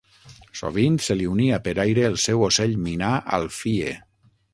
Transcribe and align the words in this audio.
Sovint 0.59 0.95
se 1.07 1.17
li 1.19 1.27
unia 1.33 1.59
per 1.67 1.73
aire 1.83 2.05
el 2.07 2.17
seu 2.23 2.41
ocell 2.47 2.73
minà 2.87 3.11
Alfie. 3.39 3.93